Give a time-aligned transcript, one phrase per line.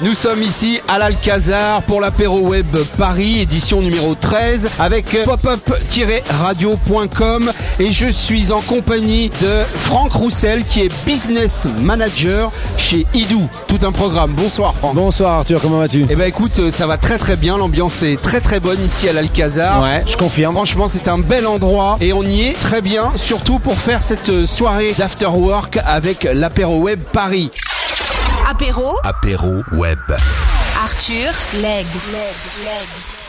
[0.00, 2.64] Nous sommes ici à l'Alcazar pour l'apéro web
[2.96, 10.82] Paris, édition numéro 13, avec popup-radio.com et je suis en compagnie de Franck Roussel qui
[10.82, 13.48] est business manager chez Idou.
[13.66, 14.30] Tout un programme.
[14.34, 14.94] Bonsoir Franck.
[14.94, 16.06] Bonsoir Arthur, comment vas-tu?
[16.08, 19.12] Eh ben écoute, ça va très très bien, l'ambiance est très très bonne ici à
[19.12, 19.82] l'Alcazar.
[19.82, 20.52] Ouais, je confirme.
[20.52, 24.46] Franchement, c'est un bel endroit et on y est très bien, surtout pour faire cette
[24.46, 27.50] soirée d'after work avec l'apéro web Paris.
[28.50, 29.98] Apéro, Apéro web.
[30.82, 31.84] Arthur, Leg.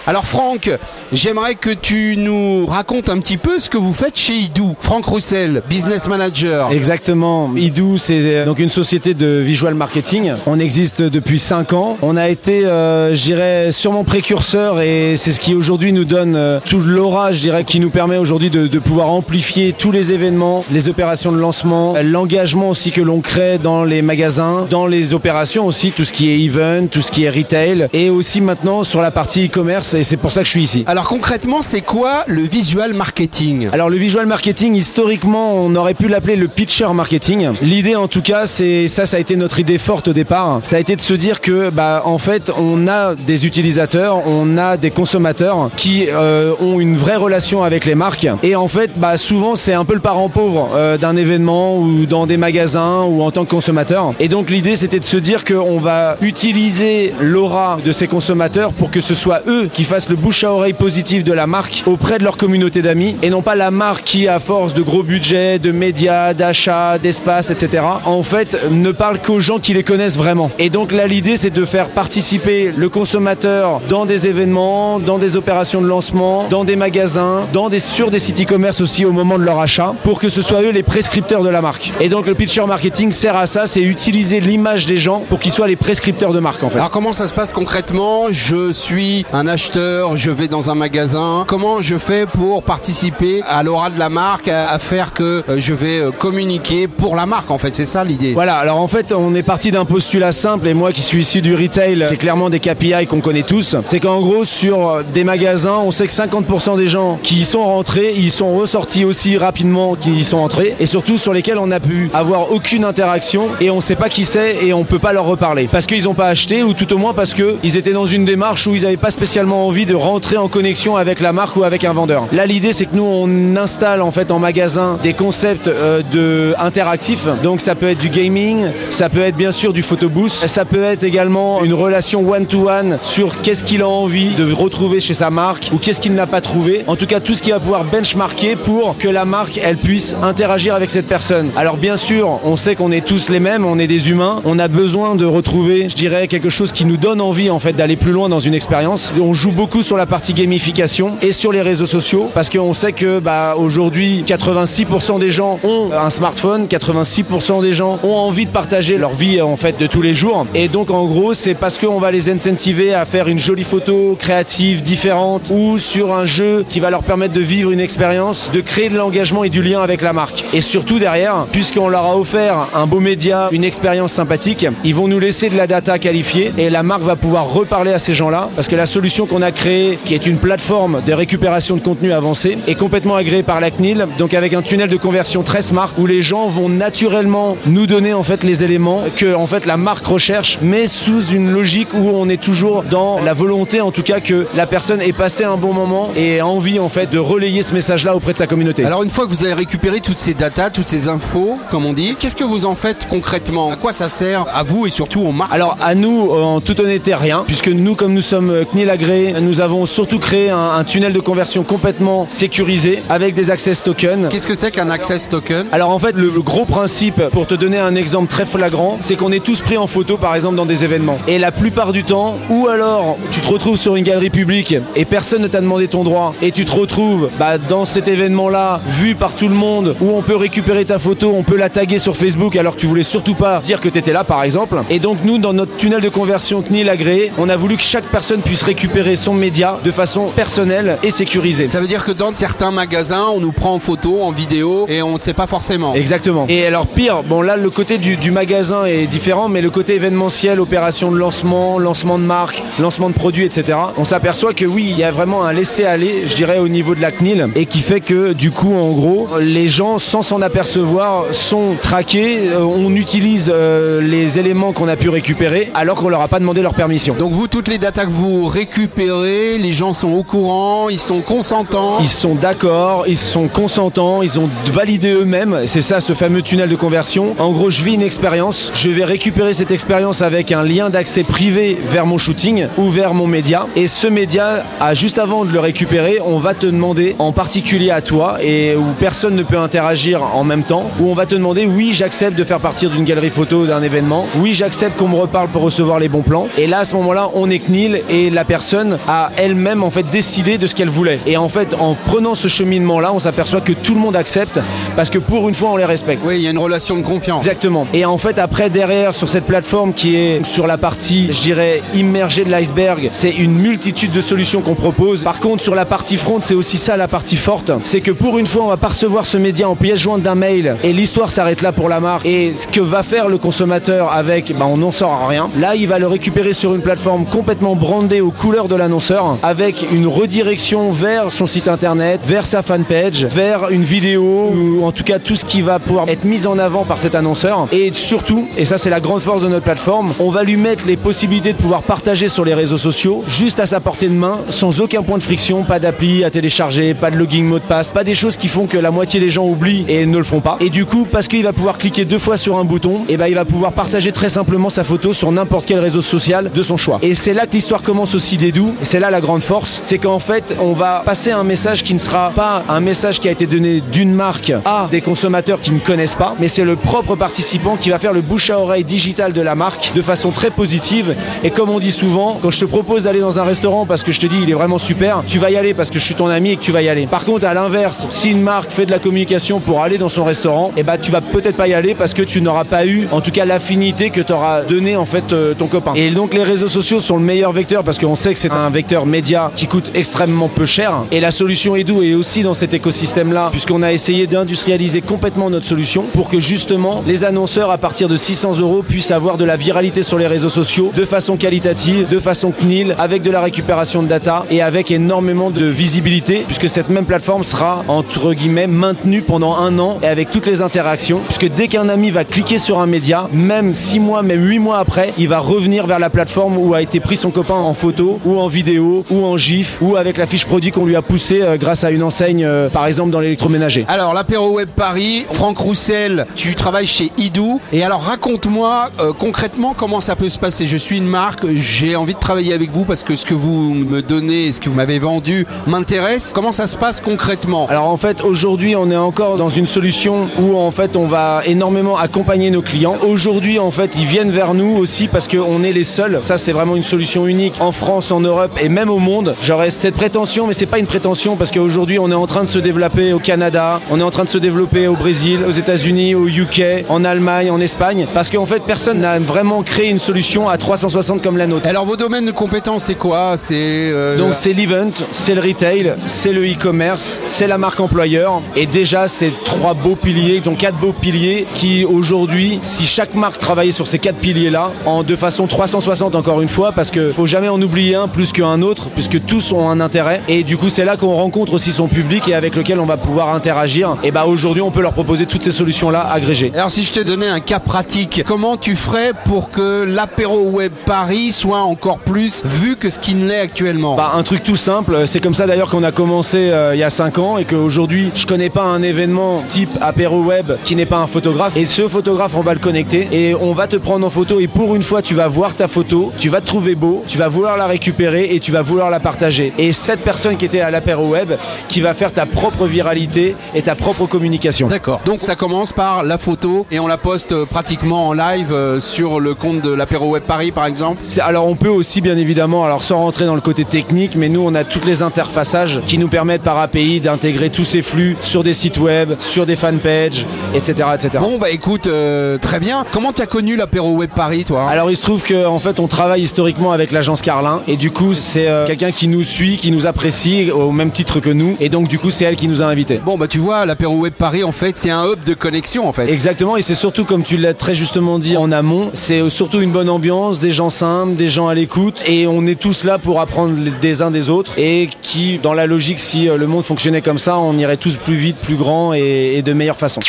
[0.09, 0.71] Alors Franck,
[1.13, 4.75] j'aimerais que tu nous racontes un petit peu ce que vous faites chez Idou.
[4.79, 6.71] Franck Roussel, business manager.
[6.71, 7.51] Exactement.
[7.55, 10.31] Idou, c'est euh, donc une société de visual marketing.
[10.47, 11.95] On existe depuis 5 ans.
[12.01, 16.35] On a été, euh, je dirais, sûrement précurseur et c'est ce qui aujourd'hui nous donne
[16.35, 20.11] euh, tout l'aura, je dirais, qui nous permet aujourd'hui de, de pouvoir amplifier tous les
[20.11, 25.13] événements, les opérations de lancement, l'engagement aussi que l'on crée dans les magasins, dans les
[25.13, 28.81] opérations aussi, tout ce qui est event, tout ce qui est retail et aussi maintenant
[28.81, 30.83] sur la partie e-commerce et c'est pour ça que je suis ici.
[30.87, 33.67] Alors concrètement, c'est quoi le visual marketing?
[33.73, 37.49] Alors le visual marketing, historiquement, on aurait pu l'appeler le pitcher marketing.
[37.61, 40.61] L'idée, en tout cas, c'est ça, ça a été notre idée forte au départ.
[40.63, 44.57] Ça a été de se dire que, bah, en fait, on a des utilisateurs, on
[44.57, 48.27] a des consommateurs qui euh, ont une vraie relation avec les marques.
[48.41, 52.05] Et en fait, bah, souvent, c'est un peu le parent pauvre euh, d'un événement ou
[52.05, 54.13] dans des magasins ou en tant que consommateur.
[54.21, 58.91] Et donc l'idée, c'était de se dire qu'on va utiliser l'aura de ces consommateurs pour
[58.91, 62.17] que ce soit eux qui fassent le bouche à oreille positif de la marque auprès
[62.17, 65.59] de leur communauté d'amis et non pas la marque qui, à force de gros budgets,
[65.59, 70.51] de médias, d'achats, d'espace, etc., en fait, ne parle qu'aux gens qui les connaissent vraiment.
[70.59, 75.35] Et donc là, l'idée, c'est de faire participer le consommateur dans des événements, dans des
[75.35, 79.37] opérations de lancement, dans des magasins, dans des, sur des sites e-commerce aussi au moment
[79.37, 81.93] de leur achat, pour que ce soit eux les prescripteurs de la marque.
[81.99, 85.51] Et donc le pitcher marketing sert à ça, c'est utiliser l'image des gens pour qu'ils
[85.51, 86.77] soient les prescripteurs de marque en fait.
[86.77, 88.25] Alors comment ça se passe concrètement?
[88.31, 91.43] Je suis un acheteur, je vais dans un magasin.
[91.47, 95.73] Comment je fais pour participer à l'aura de la marque, à, faire que euh, je
[95.73, 97.73] vais euh, communiquer pour la marque en fait?
[97.75, 98.33] C'est ça l'idée.
[98.33, 101.41] Voilà, alors en fait, on est parti d'un postulat simple, et moi qui suis issu
[101.41, 103.75] du retail, c'est clairement des KPI qu'on connaît tous.
[103.85, 107.63] C'est qu'en gros, sur des magasins, on sait que 50% des gens qui y sont
[107.63, 111.67] rentrés, ils sont ressortis aussi rapidement qu'ils y sont entrés, et surtout sur lesquels on
[111.67, 115.13] n'a pu avoir aucune interaction, et on sait pas qui c'est, et on peut pas
[115.13, 115.67] leur reparler.
[115.71, 118.67] Parce qu'ils n'ont pas acheté, ou tout au moins parce qu'ils étaient dans une démarche
[118.67, 121.83] où ils n'avaient pas spécialement envie de rentrer en connexion avec la marque ou avec
[121.83, 122.25] un vendeur.
[122.31, 126.53] Là, l'idée, c'est que nous, on installe en fait en magasin des concepts euh, de
[126.59, 127.25] interactifs.
[127.43, 130.83] Donc, ça peut être du gaming, ça peut être bien sûr du photobooth, ça peut
[130.83, 135.69] être également une relation one-to-one sur qu'est-ce qu'il a envie de retrouver chez sa marque
[135.73, 136.83] ou qu'est-ce qu'il n'a pas trouvé.
[136.87, 140.15] En tout cas, tout ce qui va pouvoir benchmarker pour que la marque, elle puisse
[140.21, 141.51] interagir avec cette personne.
[141.55, 144.59] Alors, bien sûr, on sait qu'on est tous les mêmes, on est des humains, on
[144.59, 147.95] a besoin de retrouver, je dirais, quelque chose qui nous donne envie en fait d'aller
[147.95, 149.11] plus loin dans une expérience.
[149.21, 152.91] On joue beaucoup sur la partie gamification et sur les réseaux sociaux parce qu'on sait
[152.91, 158.51] que bah, aujourd'hui 86% des gens ont un smartphone, 86% des gens ont envie de
[158.51, 161.77] partager leur vie en fait de tous les jours et donc en gros c'est parce
[161.77, 166.65] qu'on va les incentiver à faire une jolie photo créative, différente ou sur un jeu
[166.69, 169.81] qui va leur permettre de vivre une expérience, de créer de l'engagement et du lien
[169.81, 170.43] avec la marque.
[170.53, 175.07] Et surtout derrière, puisqu'on leur a offert un beau média, une expérience sympathique, ils vont
[175.07, 178.49] nous laisser de la data qualifiée et la marque va pouvoir reparler à ces gens-là
[178.55, 182.11] parce que la solution qu'on a créée, qui est une plateforme de récupération de contenu
[182.11, 185.89] avancé, est complètement agréée par la CNIL, donc avec un tunnel de conversion très smart
[185.97, 189.77] où les gens vont naturellement nous donner en fait les éléments que en fait la
[189.77, 194.03] marque recherche, mais sous une logique où on est toujours dans la volonté en tout
[194.03, 197.19] cas que la personne ait passé un bon moment et ait envie en fait de
[197.19, 198.85] relayer ce message-là auprès de sa communauté.
[198.85, 201.93] Alors une fois que vous avez récupéré toutes ces datas, toutes ces infos, comme on
[201.93, 203.71] dit, qu'est-ce que vous en faites concrètement?
[203.71, 205.53] À quoi ça sert à vous et surtout aux marques?
[205.53, 209.28] Alors à nous, en toute honnêteté, rien, puisque nous, comme nous sommes euh, CNIL agréés,
[209.41, 214.29] nous avons surtout créé un, un tunnel de conversion complètement sécurisé avec des access tokens.
[214.29, 215.65] Qu'est-ce que c'est qu'un access token?
[215.71, 219.15] Alors en fait, le, le gros principe, pour te donner un exemple très flagrant, c'est
[219.15, 221.17] qu'on est tous pris en photo, par exemple, dans des événements.
[221.27, 225.05] Et la plupart du temps, ou alors tu te retrouves sur une galerie publique et
[225.05, 229.15] personne ne t'a demandé ton droit, et tu te retrouves bah, dans cet événement-là, vu
[229.15, 232.15] par tout le monde, où on peut récupérer ta photo, on peut la taguer sur
[232.15, 234.81] Facebook alors que tu voulais surtout pas dire que tu étais là, par exemple.
[234.89, 238.05] Et donc nous, dans notre tunnel de conversion CNIL agréé, on a voulu que chaque
[238.05, 241.67] personne puisse récupérer son média de façon personnelle et sécurisée.
[241.67, 245.01] Ça veut dire que dans certains magasins, on nous prend en photo, en vidéo, et
[245.01, 245.93] on ne sait pas forcément.
[245.93, 246.45] Exactement.
[246.49, 249.95] Et alors pire, bon là le côté du, du magasin est différent, mais le côté
[249.95, 253.77] événementiel, opération de lancement, lancement de marque, lancement de produits, etc.
[253.97, 257.01] On s'aperçoit que oui, il y a vraiment un laisser-aller, je dirais, au niveau de
[257.01, 261.25] la CNIL, et qui fait que du coup, en gros, les gens, sans s'en apercevoir,
[261.31, 262.49] sont traqués.
[262.53, 266.39] Euh, on utilise euh, les éléments qu'on a pu récupérer alors qu'on leur a pas
[266.39, 267.15] demandé leur permission.
[267.15, 271.21] Donc vous, toutes les datas que vous récupérez, les gens sont au courant, ils sont
[271.21, 271.97] consentants.
[271.99, 275.61] Ils sont d'accord, ils sont consentants, ils ont validé eux-mêmes.
[275.65, 277.35] C'est ça ce fameux tunnel de conversion.
[277.39, 281.23] En gros, je vis une expérience, je vais récupérer cette expérience avec un lien d'accès
[281.23, 283.67] privé vers mon shooting ou vers mon média.
[283.75, 287.91] Et ce média, à, juste avant de le récupérer, on va te demander, en particulier
[287.91, 291.35] à toi, et où personne ne peut interagir en même temps, où on va te
[291.35, 295.15] demander, oui, j'accepte de faire partir d'une galerie photo d'un événement, oui, j'accepte qu'on me
[295.15, 296.47] reparle pour recevoir les bons plans.
[296.57, 298.45] Et là, à ce moment-là, on est CNIL et la
[298.89, 301.19] personne a elle-même en fait décidé de ce qu'elle voulait.
[301.25, 304.59] Et en fait, en prenant ce cheminement-là, on s'aperçoit que tout le monde accepte
[304.95, 306.21] parce que pour une fois, on les respecte.
[306.25, 307.45] Oui, il y a une relation de confiance.
[307.45, 307.87] Exactement.
[307.93, 311.81] Et en fait, après, derrière, sur cette plateforme qui est sur la partie, je dirais,
[311.93, 315.23] immergée de l'iceberg, c'est une multitude de solutions qu'on propose.
[315.23, 317.71] Par contre, sur la partie front, c'est aussi ça la partie forte.
[317.83, 320.35] C'est que pour une fois, on va pas recevoir ce média en pièce jointe d'un
[320.35, 322.25] mail et l'histoire s'arrête là pour la marque.
[322.25, 325.49] Et ce que va faire le consommateur avec, ben, on n'en sort à rien.
[325.57, 329.85] Là, il va le récupérer sur une plateforme complètement brandée aux couleurs de l'annonceur avec
[329.91, 335.03] une redirection vers son site internet, vers sa fanpage, vers une vidéo ou en tout
[335.03, 337.67] cas tout ce qui va pouvoir être mis en avant par cet annonceur.
[337.71, 340.87] Et surtout, et ça c'est la grande force de notre plateforme, on va lui mettre
[340.87, 344.39] les possibilités de pouvoir partager sur les réseaux sociaux juste à sa portée de main,
[344.49, 347.93] sans aucun point de friction, pas d'appli à télécharger, pas de login mot de passe,
[347.93, 350.39] pas des choses qui font que la moitié des gens oublient et ne le font
[350.39, 350.57] pas.
[350.59, 353.27] Et du coup, parce qu'il va pouvoir cliquer deux fois sur un bouton, et ben
[353.27, 356.77] il va pouvoir partager très simplement sa photo sur n'importe quel réseau social de son
[356.77, 356.99] choix.
[357.01, 359.97] Et c'est là que l'histoire commence aussi des Et c'est là la grande force, c'est
[359.97, 363.31] qu'en fait, on va passer un message qui ne sera pas un message qui a
[363.31, 367.15] été donné d'une marque à des consommateurs qui ne connaissent pas, mais c'est le propre
[367.15, 370.49] participant qui va faire le bouche à oreille digital de la marque de façon très
[370.49, 371.15] positive.
[371.43, 374.11] Et comme on dit souvent, quand je te propose d'aller dans un restaurant parce que
[374.11, 376.15] je te dis il est vraiment super, tu vas y aller parce que je suis
[376.15, 377.07] ton ami et que tu vas y aller.
[377.07, 380.23] Par contre, à l'inverse, si une marque fait de la communication pour aller dans son
[380.23, 383.07] restaurant, et bah tu vas peut-être pas y aller parce que tu n'auras pas eu,
[383.11, 385.93] en tout cas, l'affinité que t'auras donné en fait euh, ton copain.
[385.95, 388.58] Et donc les réseaux sociaux sont le meilleur vecteur parce qu'on sait que c'est un
[388.69, 391.03] vecteur média qui coûte extrêmement peu cher.
[391.11, 395.65] Et la solution Edu est aussi dans cet écosystème-là puisqu'on a essayé d'industrialiser complètement notre
[395.65, 399.55] solution pour que justement les annonceurs à partir de 600 euros puissent avoir de la
[399.55, 404.03] viralité sur les réseaux sociaux de façon qualitative, de façon CNIL, avec de la récupération
[404.03, 409.21] de data et avec énormément de visibilité puisque cette même plateforme sera entre guillemets maintenue
[409.21, 412.79] pendant un an et avec toutes les interactions puisque dès qu'un ami va cliquer sur
[412.79, 416.57] un média, même 6 mois, même 8 mois après, il va revenir vers la plateforme
[416.57, 419.95] où a été pris son copain en photo ou en vidéo ou en gif ou
[419.95, 422.85] avec la fiche produit qu'on lui a poussée euh, grâce à une enseigne euh, par
[422.85, 423.85] exemple dans l'électroménager.
[423.87, 427.61] Alors, l'apéro web Paris, Franck Roussel, tu travailles chez Idou.
[427.71, 430.65] Et alors, raconte-moi euh, concrètement comment ça peut se passer.
[430.65, 433.73] Je suis une marque, j'ai envie de travailler avec vous parce que ce que vous
[433.73, 436.31] me donnez, ce que vous m'avez vendu m'intéresse.
[436.33, 437.67] Comment ça se passe concrètement?
[437.69, 441.41] Alors en fait aujourd'hui on est encore dans une solution où en fait on va
[441.45, 442.97] énormément accompagner nos clients.
[443.07, 446.19] Aujourd'hui en fait ils viennent vers nous aussi parce qu'on est les seuls.
[446.21, 449.35] Ça c'est vraiment une solution unique en France, en Europe et même au monde.
[449.43, 452.49] J'aurais cette prétention mais c'est pas une prétention parce qu'aujourd'hui on est en train de
[452.49, 456.15] se développer au Canada, on est en train de se développer au Brésil, aux États-Unis,
[456.15, 460.49] au UK, en Allemagne, en Espagne parce qu'en fait personne n'a vraiment créé une solution
[460.49, 461.67] à 360 comme la nôtre.
[461.67, 463.35] Alors, vos domaines de compétences, c'est quoi?
[463.37, 468.41] C'est euh, Donc c'est l'event, c'est le retail, c'est le e-commerce, c'est la marque employeur.
[468.55, 473.39] Et déjà, c'est trois beaux piliers, donc quatre beaux piliers qui aujourd'hui, si chaque marque
[473.39, 477.27] travaillait sur ces quatre piliers-là, en de façon 360 encore une fois, parce que faut
[477.27, 480.21] jamais en oublier un plus qu'un autre, puisque tous ont un intérêt.
[480.27, 482.97] Et du coup, c'est là qu'on rencontre aussi son public et avec lequel on va
[482.97, 483.97] pouvoir interagir.
[484.03, 486.51] Et bah aujourd'hui, on peut leur proposer toutes ces solutions-là agrégées.
[486.55, 490.71] Alors si je te donnais un cas pratique, comment tu ferais pour que l'apéro web
[490.85, 493.95] Paris soit encore plus vu que ce qu'il ne l'est actuellement?
[493.95, 496.83] Bah, un truc tout simple, c'est comme ça d'ailleurs qu'on a commencé euh, il y
[496.83, 500.85] a 5 ans et qu'aujourd'hui je connais pas un événement type apéro web qui n'est
[500.85, 504.05] pas un photographe et ce photographe on va le connecter et on va te prendre
[504.05, 506.75] en photo et pour une fois tu vas voir ta photo, tu vas te trouver
[506.75, 509.53] beau, tu vas vouloir la récupérer et tu vas vouloir la partager.
[509.57, 511.33] Et cette personne qui était à l'apéro web
[511.67, 514.67] qui va faire ta propre viralité et ta propre communication.
[514.67, 515.01] D'accord.
[515.05, 518.79] Donc ça commence par la photo et on la poste euh, pratiquement en live euh,
[518.79, 521.01] sur le compte de l'apéro web Paris par exemple.
[521.21, 524.41] Alors on peut aussi bien évidemment, alors sans rentrer dans le côté technique, mais nous
[524.41, 528.43] on a toutes les interfaçages qui nous permettent par API d'intégrer tous ces flux sur
[528.43, 530.89] des sites web, sur des fanpages, etc.
[530.93, 531.09] etc.
[531.19, 532.85] Bon bah écoute, euh, très bien.
[532.91, 535.87] Comment tu as connu l'apéro web Paris toi Alors il se trouve qu'en fait on
[535.87, 539.71] travaille historiquement avec l'agence Carlin et du coup c'est euh, quelqu'un qui nous suit, qui
[539.71, 541.55] nous apprécie au même titre que nous.
[541.59, 542.99] Et donc, du coup, c'est elle qui nous a invités.
[543.03, 545.93] Bon, bah tu vois, l'apéro web Paris, en fait, c'est un hub de connexion, en
[545.93, 546.09] fait.
[546.09, 549.71] Exactement, et c'est surtout, comme tu l'as très justement dit en amont, c'est surtout une
[549.71, 553.21] bonne ambiance, des gens simples, des gens à l'écoute, et on est tous là pour
[553.21, 557.01] apprendre des uns des autres, et qui, dans la logique, si euh, le monde fonctionnait
[557.01, 559.99] comme ça, on irait tous plus vite, plus grand et, et de meilleure façon.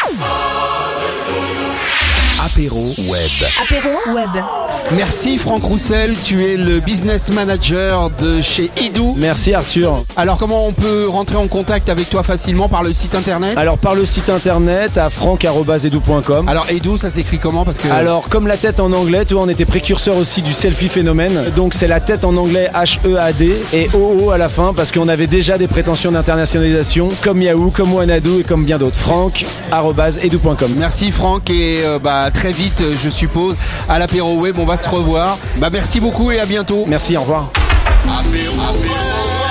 [2.42, 3.49] Apéro web.
[3.62, 4.45] Apéro web.
[4.97, 9.15] Merci Franck Roussel, tu es le business manager de chez Idou.
[9.19, 10.03] Merci Arthur.
[10.17, 13.57] Alors comment on peut rentrer en contact avec toi facilement par le site internet?
[13.57, 16.49] Alors par le site internet à franck.edu.com.
[16.49, 17.65] Alors Idou, ça s'écrit comment?
[17.65, 20.53] Parce que Alors comme la tête en anglais, tu vois, on était précurseur aussi du
[20.53, 21.53] selfie phénomène.
[21.55, 25.29] Donc c'est la tête en anglais H-E-A-D et O-O à la fin parce qu'on avait
[25.29, 28.97] déjà des prétentions d'internationalisation comme Yahoo, comme Wanadu et comme bien d'autres.
[28.99, 30.75] franck.edu.com.
[30.79, 33.55] Merci Franck et euh, bah très vite je suppose
[33.89, 35.39] à l'apéro web on va se revoir.
[35.59, 36.85] Bah merci beaucoup et à bientôt.
[36.87, 37.51] Merci, au revoir.
[38.07, 39.50] Apéro, apéro.